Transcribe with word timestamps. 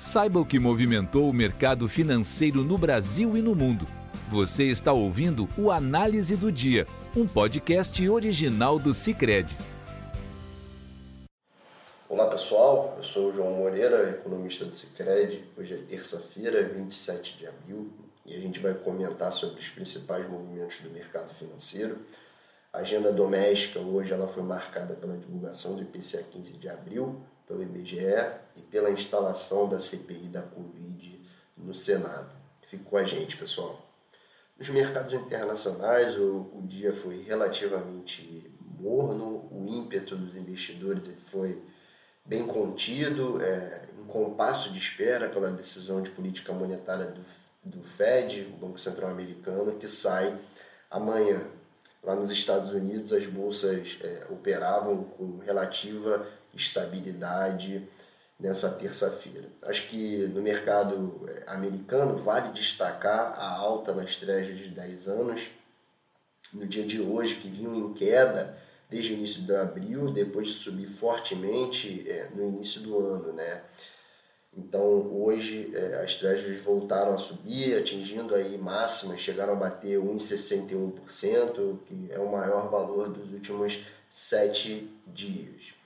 Saiba 0.00 0.40
o 0.40 0.46
que 0.46 0.58
movimentou 0.58 1.28
o 1.28 1.32
mercado 1.32 1.86
financeiro 1.86 2.64
no 2.64 2.78
Brasil 2.78 3.36
e 3.36 3.42
no 3.42 3.54
mundo. 3.54 3.86
Você 4.30 4.64
está 4.64 4.94
ouvindo 4.94 5.46
o 5.58 5.70
Análise 5.70 6.38
do 6.38 6.50
Dia, 6.50 6.86
um 7.14 7.26
podcast 7.26 8.08
original 8.08 8.78
do 8.78 8.94
Cicred. 8.94 9.58
Olá 12.08 12.30
pessoal, 12.30 12.94
eu 12.96 13.04
sou 13.04 13.28
o 13.28 13.32
João 13.34 13.58
Moreira, 13.58 14.08
economista 14.08 14.64
do 14.64 14.74
Cicred. 14.74 15.44
Hoje 15.54 15.74
é 15.74 15.76
terça-feira, 15.76 16.66
27 16.66 17.36
de 17.36 17.46
abril, 17.46 17.92
e 18.24 18.34
a 18.34 18.40
gente 18.40 18.58
vai 18.58 18.72
comentar 18.72 19.30
sobre 19.34 19.60
os 19.60 19.68
principais 19.68 20.26
movimentos 20.26 20.80
do 20.80 20.88
mercado 20.88 21.28
financeiro. 21.34 21.98
A 22.72 22.78
agenda 22.78 23.12
doméstica 23.12 23.78
hoje 23.80 24.14
ela 24.14 24.26
foi 24.26 24.44
marcada 24.44 24.94
pela 24.94 25.18
divulgação 25.18 25.76
do 25.76 25.82
IPCA 25.82 26.22
15 26.22 26.52
de 26.54 26.70
abril, 26.70 27.20
pelo 27.50 27.62
IBGE 27.62 27.98
e 28.54 28.62
pela 28.62 28.92
instalação 28.92 29.68
da 29.68 29.80
CPI 29.80 30.28
da 30.28 30.40
Covid 30.40 31.20
no 31.56 31.74
Senado. 31.74 32.30
Fique 32.62 32.84
com 32.84 32.96
a 32.96 33.02
gente, 33.02 33.36
pessoal. 33.36 33.90
Nos 34.56 34.68
mercados 34.68 35.14
internacionais, 35.14 36.16
o, 36.16 36.48
o 36.54 36.62
dia 36.64 36.92
foi 36.92 37.22
relativamente 37.22 38.48
morno, 38.78 39.48
o 39.50 39.66
ímpeto 39.66 40.14
dos 40.14 40.36
investidores 40.36 41.08
ele 41.08 41.20
foi 41.20 41.60
bem 42.24 42.46
contido, 42.46 43.42
é, 43.42 43.88
em 43.98 44.04
compasso 44.04 44.72
de 44.72 44.78
espera 44.78 45.28
pela 45.28 45.50
decisão 45.50 46.00
de 46.00 46.10
política 46.10 46.52
monetária 46.52 47.06
do, 47.06 47.24
do 47.64 47.82
Fed, 47.82 48.42
o 48.42 48.58
Banco 48.58 48.78
Central 48.78 49.10
Americano, 49.10 49.76
que 49.76 49.88
sai 49.88 50.38
amanhã. 50.88 51.40
Lá 52.02 52.14
nos 52.14 52.30
Estados 52.30 52.70
Unidos, 52.70 53.12
as 53.12 53.26
bolsas 53.26 53.98
é, 54.02 54.26
operavam 54.30 55.04
com 55.04 55.38
relativa 55.38 56.26
estabilidade 56.54 57.88
nessa 58.40 58.70
terça-feira. 58.70 59.48
Acho 59.62 59.86
que 59.88 60.26
no 60.28 60.40
mercado 60.40 61.28
é, 61.28 61.44
americano 61.46 62.16
vale 62.16 62.52
destacar 62.52 63.34
a 63.38 63.50
alta 63.50 63.94
nas 63.94 64.16
trechas 64.16 64.56
de 64.56 64.68
10 64.68 65.08
anos 65.08 65.50
no 66.52 66.66
dia 66.66 66.84
de 66.84 67.00
hoje, 67.00 67.36
que 67.36 67.48
vinham 67.48 67.76
em 67.76 67.92
queda 67.92 68.56
desde 68.88 69.12
o 69.12 69.16
início 69.16 69.42
de 69.42 69.54
abril, 69.54 70.10
depois 70.12 70.48
de 70.48 70.54
subir 70.54 70.86
fortemente 70.86 72.08
é, 72.10 72.28
no 72.34 72.48
início 72.48 72.80
do 72.80 72.98
ano. 72.98 73.32
Né? 73.32 73.62
Então 74.56 74.82
hoje 75.12 75.70
é, 75.74 76.02
as 76.02 76.16
treasuries 76.16 76.64
voltaram 76.64 77.14
a 77.14 77.18
subir, 77.18 77.78
atingindo 77.78 78.34
aí 78.34 78.58
máximas, 78.58 79.20
chegaram 79.20 79.52
a 79.52 79.56
bater 79.56 79.98
1,61%, 79.98 81.78
que 81.86 82.08
é 82.10 82.18
o 82.18 82.32
maior 82.32 82.68
valor 82.68 83.10
dos 83.10 83.32
últimos 83.32 83.84
sete 84.10 84.90
dias. 85.06 85.79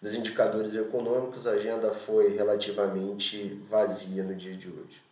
Nos 0.00 0.14
indicadores 0.14 0.76
econômicos, 0.76 1.46
a 1.46 1.52
agenda 1.52 1.92
foi 1.92 2.36
relativamente 2.36 3.60
vazia 3.68 4.22
no 4.22 4.34
dia 4.34 4.54
de 4.54 4.68
hoje. 4.68 5.02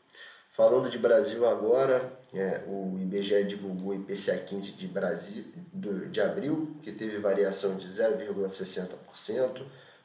Falando 0.50 0.88
de 0.88 0.98
Brasil 0.98 1.46
agora, 1.48 2.12
é, 2.32 2.62
o 2.68 2.96
IBGE 3.00 3.42
divulgou 3.44 3.88
o 3.88 3.94
IPCA 3.94 4.36
15 4.36 4.70
de, 4.72 4.86
Brasil, 4.86 5.44
do, 5.72 6.08
de 6.08 6.20
abril, 6.20 6.76
que 6.80 6.92
teve 6.92 7.18
variação 7.18 7.76
de 7.76 7.88
0,60%, 7.88 9.62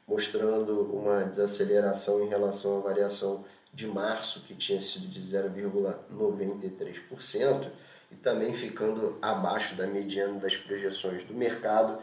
mostrando 0.08 0.92
uma 0.92 1.22
desaceleração 1.24 2.24
em 2.24 2.28
relação 2.28 2.78
à 2.78 2.80
variação 2.80 3.44
de 3.72 3.86
março, 3.86 4.40
que 4.40 4.56
tinha 4.56 4.80
sido 4.80 5.06
de 5.06 5.20
0,93%, 5.20 7.70
e 8.10 8.16
também 8.16 8.52
ficando 8.52 9.16
abaixo 9.22 9.76
da 9.76 9.86
mediana 9.86 10.40
das 10.40 10.56
projeções 10.56 11.22
do 11.22 11.32
mercado, 11.32 12.02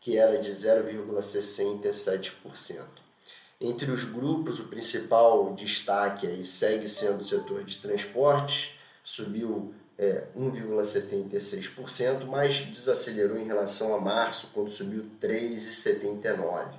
que 0.00 0.16
era 0.16 0.38
de 0.38 0.50
0,67%. 0.50 3.04
Entre 3.60 3.90
os 3.90 4.04
grupos, 4.04 4.60
o 4.60 4.68
principal 4.68 5.54
destaque 5.54 6.26
aí 6.26 6.42
segue 6.44 6.88
sendo 6.88 7.20
o 7.20 7.24
setor 7.24 7.64
de 7.64 7.76
transportes, 7.76 8.72
subiu 9.02 9.74
é, 9.98 10.24
1,76%, 10.36 12.26
mas 12.26 12.58
desacelerou 12.66 13.38
em 13.38 13.46
relação 13.46 13.94
a 13.94 14.00
março, 14.00 14.50
quando 14.52 14.68
subiu 14.70 15.06
3,79%. 15.20 16.74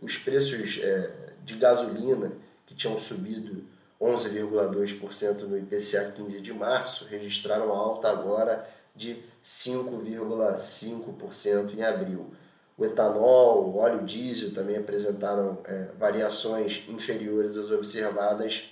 Os 0.00 0.16
preços 0.16 0.80
é, 0.82 1.34
de 1.44 1.56
gasolina, 1.56 2.32
que 2.64 2.74
tinham 2.74 2.98
subido 2.98 3.62
11,2% 4.00 5.42
no 5.42 5.58
IPCA 5.58 6.12
15 6.12 6.40
de 6.40 6.52
março, 6.52 7.04
registraram 7.06 7.72
alta 7.72 8.08
agora 8.08 8.68
de 8.94 9.22
5,5% 9.44 11.74
em 11.74 11.82
abril. 11.82 12.32
O 12.76 12.84
etanol, 12.84 13.68
o 13.68 13.78
óleo 13.78 14.04
diesel 14.04 14.52
também 14.52 14.76
apresentaram 14.76 15.58
é, 15.64 15.88
variações 15.98 16.84
inferiores 16.88 17.56
às 17.56 17.70
observadas 17.70 18.64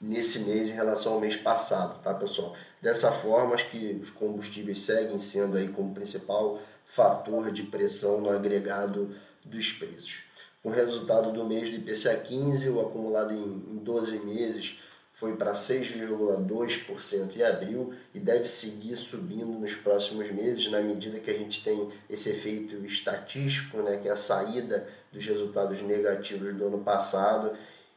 nesse 0.00 0.40
mês 0.40 0.68
em 0.68 0.72
relação 0.72 1.14
ao 1.14 1.20
mês 1.20 1.36
passado, 1.36 2.00
tá 2.02 2.14
pessoal? 2.14 2.54
Dessa 2.80 3.10
forma, 3.10 3.54
acho 3.54 3.70
que 3.70 3.98
os 4.02 4.10
combustíveis 4.10 4.80
seguem 4.80 5.18
sendo 5.18 5.56
aí 5.56 5.68
como 5.68 5.94
principal 5.94 6.60
fator 6.84 7.50
de 7.50 7.62
pressão 7.64 8.20
no 8.20 8.30
agregado 8.30 9.14
dos 9.44 9.72
preços. 9.72 10.22
Com 10.62 10.68
o 10.68 10.72
resultado 10.72 11.32
do 11.32 11.44
mês 11.44 11.70
do 11.70 11.76
IPCA 11.76 12.16
15, 12.16 12.68
o 12.68 12.80
acumulado 12.80 13.32
em 13.32 13.78
12 13.78 14.20
meses 14.20 14.78
foi 15.22 15.36
para 15.36 15.52
6,2% 15.52 17.36
em 17.36 17.42
abril 17.44 17.94
e 18.12 18.18
deve 18.18 18.48
seguir 18.48 18.96
subindo 18.96 19.56
nos 19.56 19.72
próximos 19.76 20.28
meses, 20.32 20.68
na 20.68 20.80
medida 20.80 21.20
que 21.20 21.30
a 21.30 21.38
gente 21.38 21.62
tem 21.62 21.88
esse 22.10 22.30
efeito 22.30 22.84
estatístico, 22.84 23.76
né, 23.82 23.98
que 23.98 24.08
é 24.08 24.10
a 24.10 24.16
saída 24.16 24.84
dos 25.12 25.24
resultados 25.24 25.80
negativos 25.80 26.52
do 26.56 26.66
ano 26.66 26.78
passado 26.78 27.52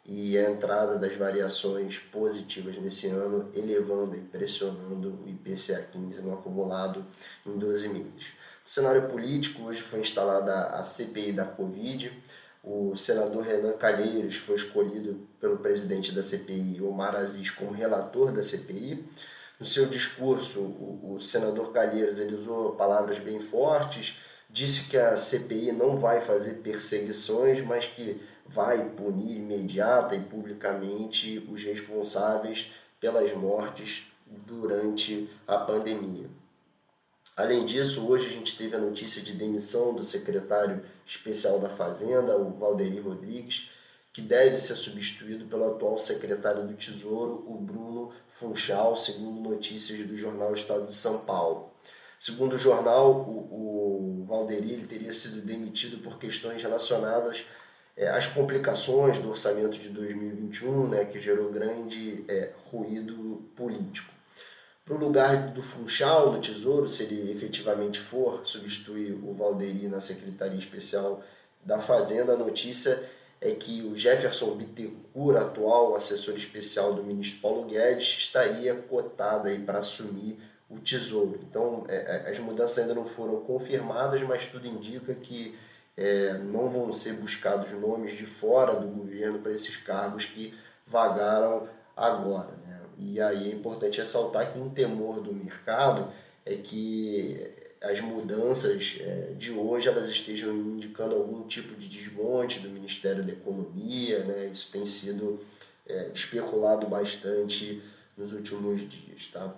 e 0.06 0.38
a 0.38 0.52
entrada 0.52 1.00
das 1.00 1.18
variações 1.18 1.98
positivas 1.98 2.78
nesse 2.78 3.08
ano, 3.08 3.50
elevando 3.56 4.16
e 4.16 4.20
pressionando 4.20 5.20
o 5.26 5.28
IPCA 5.28 5.82
15 5.94 6.22
no 6.22 6.32
acumulado 6.32 7.04
em 7.44 7.58
12 7.58 7.90
meses. 7.90 8.28
O 8.64 8.70
cenário 8.70 9.08
político, 9.08 9.64
hoje 9.64 9.82
foi 9.82 10.00
instalada 10.00 10.68
a 10.68 10.84
CPI 10.84 11.32
da 11.32 11.46
Covid, 11.46 12.14
o 12.66 12.98
senador 12.98 13.44
Renan 13.44 13.74
Calheiros 13.74 14.38
foi 14.38 14.56
escolhido 14.56 15.28
pelo 15.40 15.58
presidente 15.58 16.12
da 16.12 16.24
CPI, 16.24 16.82
Omar 16.82 17.16
Aziz, 17.16 17.52
como 17.52 17.72
relator 17.72 18.32
da 18.32 18.44
CPI. 18.44 19.06
No 19.60 19.66
seu 19.66 19.86
discurso, 19.86 20.62
o, 20.62 21.16
o 21.16 21.22
senador 21.22 21.72
Calheiros 21.72 22.20
ele 22.20 22.34
usou 22.34 22.72
palavras 22.72 23.20
bem 23.20 23.40
fortes, 23.40 24.18
disse 24.50 24.90
que 24.90 24.98
a 24.98 25.16
CPI 25.16 25.72
não 25.72 25.98
vai 25.98 26.22
fazer 26.22 26.56
perseguições, 26.56 27.64
mas 27.64 27.86
que 27.86 28.20
vai 28.48 28.90
punir 28.90 29.38
imediata 29.38 30.16
e 30.16 30.22
publicamente 30.22 31.48
os 31.52 31.64
responsáveis 31.64 32.72
pelas 33.00 33.32
mortes 33.34 34.12
durante 34.26 35.30
a 35.48 35.58
pandemia. 35.58 36.28
Além 37.36 37.66
disso, 37.66 38.08
hoje 38.08 38.28
a 38.28 38.30
gente 38.30 38.58
teve 38.58 38.78
a 38.78 38.80
notícia 38.80 39.22
de 39.22 39.34
demissão 39.34 39.94
do 39.94 40.06
secretário 40.06 40.82
especial 41.06 41.60
da 41.60 41.68
Fazenda, 41.68 42.38
o 42.38 42.58
Valderi 42.58 42.98
Rodrigues, 43.02 43.70
que 44.14 44.22
deve 44.22 44.58
ser 44.58 44.76
substituído 44.76 45.44
pelo 45.44 45.70
atual 45.70 45.98
secretário 45.98 46.66
do 46.66 46.74
Tesouro, 46.76 47.44
o 47.46 47.58
Bruno 47.58 48.14
Funchal, 48.30 48.96
segundo 48.96 49.50
notícias 49.50 50.08
do 50.08 50.16
jornal 50.16 50.54
Estado 50.54 50.86
de 50.86 50.94
São 50.94 51.26
Paulo. 51.26 51.74
Segundo 52.18 52.54
o 52.54 52.58
jornal, 52.58 53.12
o, 53.12 54.22
o 54.22 54.26
Valderi 54.26 54.88
teria 54.88 55.12
sido 55.12 55.46
demitido 55.46 56.02
por 56.02 56.18
questões 56.18 56.62
relacionadas 56.62 57.44
é, 57.98 58.08
às 58.08 58.28
complicações 58.28 59.18
do 59.18 59.30
orçamento 59.30 59.78
de 59.78 59.90
2021, 59.90 60.88
né, 60.88 61.04
que 61.04 61.20
gerou 61.20 61.52
grande 61.52 62.24
é, 62.30 62.54
ruído 62.72 63.46
político 63.58 64.16
para 64.86 64.96
o 64.96 65.00
lugar 65.00 65.48
do 65.48 65.64
Funchal 65.64 66.32
no 66.32 66.40
Tesouro, 66.40 66.88
se 66.88 67.04
ele 67.04 67.32
efetivamente 67.32 68.00
for 68.00 68.46
substituir 68.46 69.14
o 69.14 69.34
Valderi 69.34 69.88
na 69.88 70.00
Secretaria 70.00 70.60
Especial 70.60 71.24
da 71.64 71.80
Fazenda, 71.80 72.34
a 72.34 72.38
notícia 72.38 73.04
é 73.42 73.50
que 73.52 73.82
o 73.82 73.96
Jefferson 73.96 74.56
Bittencourt, 74.56 75.38
atual 75.38 75.96
assessor 75.96 76.36
especial 76.36 76.94
do 76.94 77.04
ministro 77.04 77.42
Paulo 77.42 77.66
Guedes, 77.66 78.06
estaria 78.20 78.76
cotado 78.76 79.48
aí 79.48 79.58
para 79.58 79.80
assumir 79.80 80.38
o 80.70 80.80
Tesouro. 80.80 81.40
Então, 81.50 81.86
é, 81.88 81.96
é, 82.28 82.32
as 82.32 82.40
mudanças 82.40 82.78
ainda 82.78 82.94
não 82.94 83.06
foram 83.06 83.42
confirmadas, 83.42 84.22
mas 84.22 84.46
tudo 84.46 84.68
indica 84.68 85.16
que 85.16 85.58
é, 85.98 86.34
não 86.34 86.70
vão 86.70 86.94
ser 86.94 87.14
buscados 87.14 87.72
nomes 87.72 88.16
de 88.16 88.26
fora 88.26 88.76
do 88.76 88.88
governo 88.88 89.40
para 89.40 89.52
esses 89.52 89.78
cargos 89.78 90.26
que 90.26 90.54
vagaram 90.86 91.68
agora. 91.96 92.52
Né? 92.68 92.80
E 92.98 93.20
aí 93.20 93.52
é 93.52 93.54
importante 93.54 94.00
ressaltar 94.00 94.52
que 94.52 94.60
um 94.60 94.70
temor 94.70 95.22
do 95.22 95.34
mercado 95.34 96.12
é 96.46 96.56
que 96.56 97.40
as 97.82 98.02
mudanças 98.02 98.98
é, 99.00 99.34
de 99.38 99.52
hoje 99.52 99.88
elas 99.88 100.10
estejam 100.10 100.56
indicando 100.56 101.16
algum 101.16 101.48
tipo 101.48 101.76
de 101.76 101.88
desmonte 101.88 102.60
do 102.60 102.70
Ministério 102.70 103.24
da 103.24 103.32
Economia, 103.32 104.20
né? 104.24 104.50
isso 104.52 104.72
tem 104.72 104.86
sido 104.86 105.40
é, 105.88 106.10
especulado 106.14 106.88
bastante 106.88 107.82
nos 108.18 108.34
últimos 108.34 108.82
dias. 108.90 109.28
Tá? 109.32 109.54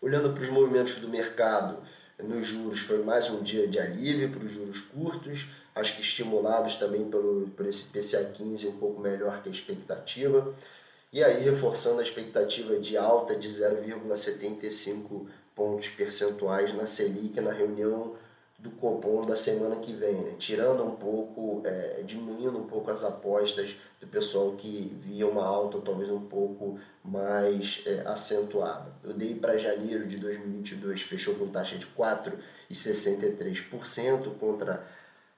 Olhando 0.00 0.32
para 0.32 0.42
os 0.42 0.48
movimentos 0.48 0.96
do 0.96 1.08
mercado, 1.08 1.78
nos 2.22 2.46
juros 2.46 2.80
foi 2.80 3.02
mais 3.02 3.28
um 3.28 3.42
dia 3.42 3.66
de 3.66 3.78
alívio 3.78 4.30
para 4.30 4.44
os 4.44 4.52
juros 4.52 4.80
curtos, 4.80 5.46
acho 5.74 5.96
que 5.96 6.00
estimulados 6.00 6.76
também 6.76 7.04
pelo, 7.10 7.48
por 7.56 7.66
esse 7.66 7.90
PCA 7.90 8.24
15 8.24 8.68
um 8.68 8.78
pouco 8.78 9.00
melhor 9.00 9.42
que 9.42 9.48
a 9.48 9.52
expectativa. 9.52 10.54
E 11.14 11.22
aí 11.22 11.42
reforçando 11.44 12.00
a 12.00 12.02
expectativa 12.02 12.76
de 12.80 12.96
alta 12.96 13.36
de 13.36 13.48
0,75 13.48 15.28
pontos 15.54 15.88
percentuais 15.90 16.74
na 16.74 16.88
Selic 16.88 17.40
na 17.40 17.52
reunião 17.52 18.16
do 18.58 18.72
Copom 18.72 19.24
da 19.24 19.36
semana 19.36 19.76
que 19.76 19.92
vem, 19.92 20.14
né? 20.14 20.34
tirando 20.40 20.82
um 20.82 20.96
pouco, 20.96 21.62
é, 21.64 22.02
diminuindo 22.04 22.58
um 22.58 22.66
pouco 22.66 22.90
as 22.90 23.04
apostas 23.04 23.76
do 24.00 24.08
pessoal 24.08 24.56
que 24.58 24.92
via 25.00 25.28
uma 25.28 25.44
alta 25.44 25.78
talvez 25.78 26.10
um 26.10 26.22
pouco 26.22 26.80
mais 27.04 27.80
é, 27.86 28.00
acentuada. 28.06 28.90
Eu 29.04 29.12
dei 29.12 29.36
para 29.36 29.56
janeiro 29.56 30.08
de 30.08 30.16
2022, 30.16 31.00
fechou 31.02 31.36
com 31.36 31.46
taxa 31.46 31.78
de 31.78 31.86
4,63% 31.96 34.36
contra 34.40 34.84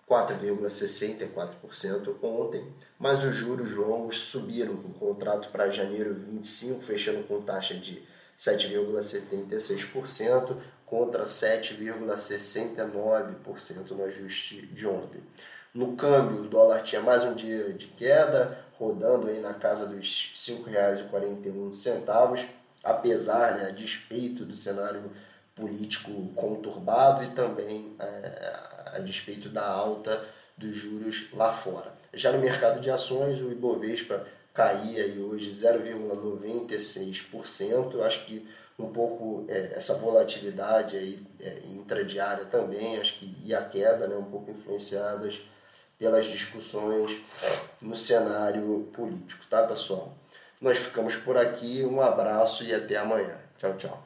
4,64% 0.08 2.16
ontem, 2.22 2.64
mas 2.98 3.22
os 3.24 3.34
juros 3.34 3.74
longos 3.74 4.20
subiram 4.20 4.76
com 4.76 4.88
o 4.88 4.94
contrato 4.94 5.50
para 5.50 5.70
janeiro 5.70 6.14
25, 6.14 6.80
fechando 6.82 7.24
com 7.24 7.42
taxa 7.42 7.74
de 7.74 8.02
7,76% 8.38 10.56
contra 10.84 11.24
7,69% 11.24 13.90
no 13.90 14.04
ajuste 14.04 14.64
de 14.66 14.86
ontem. 14.86 15.20
No 15.74 15.96
câmbio, 15.96 16.42
o 16.42 16.48
dólar 16.48 16.84
tinha 16.84 17.02
mais 17.02 17.24
um 17.24 17.34
dia 17.34 17.72
de 17.72 17.88
queda, 17.88 18.64
rodando 18.78 19.26
aí 19.28 19.40
na 19.40 19.54
casa 19.54 19.86
dos 19.86 20.46
R$ 20.46 20.54
5,41, 20.54 22.46
apesar, 22.84 23.56
né, 23.56 23.66
a 23.68 23.72
despeito 23.72 24.44
do 24.44 24.54
cenário 24.54 25.10
político 25.56 26.12
conturbado 26.36 27.24
e 27.24 27.30
também 27.30 27.96
é, 27.98 28.56
a 28.94 29.00
despeito 29.00 29.48
da 29.48 29.66
alta 29.66 30.24
dos 30.56 30.76
juros 30.76 31.32
lá 31.32 31.52
fora. 31.52 31.92
Já 32.14 32.30
no 32.30 32.38
mercado 32.38 32.80
de 32.80 32.88
ações, 32.90 33.40
o 33.40 33.50
Ibovespa 33.50 34.24
caía 34.54 35.02
aí 35.04 35.18
hoje 35.18 35.50
0,96%. 35.50 37.94
Eu 37.94 38.04
acho 38.04 38.24
que 38.26 38.48
um 38.78 38.92
pouco 38.92 39.44
é, 39.48 39.72
essa 39.74 39.94
volatilidade 39.94 40.96
aí 40.96 41.26
é, 41.40 41.62
intradiária 41.66 42.44
também, 42.44 42.98
acho 42.98 43.18
que 43.18 43.34
e 43.44 43.52
a 43.54 43.62
queda, 43.62 44.06
né, 44.06 44.14
um 44.16 44.24
pouco 44.24 44.50
influenciadas 44.50 45.42
pelas 45.98 46.26
discussões 46.26 47.18
no 47.80 47.96
cenário 47.96 48.90
político, 48.92 49.46
tá, 49.48 49.62
pessoal? 49.62 50.12
Nós 50.60 50.76
ficamos 50.78 51.16
por 51.16 51.38
aqui, 51.38 51.82
um 51.84 52.02
abraço 52.02 52.64
e 52.64 52.74
até 52.74 52.96
amanhã. 52.96 53.38
Tchau, 53.58 53.74
tchau. 53.78 54.05